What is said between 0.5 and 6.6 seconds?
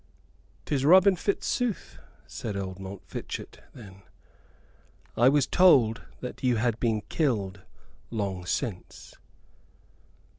"'Tis Robin Fitzooth!" said old Montfichet, then. "I was told that you